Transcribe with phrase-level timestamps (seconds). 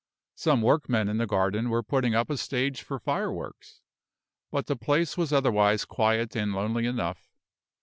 [0.33, 3.81] Some workmen in the garden were putting up a stage for fireworks,
[4.49, 7.29] but the place was otherwise quiet and lonely enough.